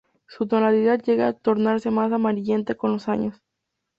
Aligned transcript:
Su 0.27 0.47
tonalidad 0.47 0.99
llega 1.03 1.27
a 1.27 1.33
tornarse 1.33 1.91
más 1.91 2.11
amarillenta 2.11 2.73
con 2.73 2.91
los 2.93 3.07
años. 3.07 3.39